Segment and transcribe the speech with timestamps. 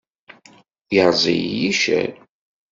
[0.93, 2.11] Yerreẓ-iyi yiccer.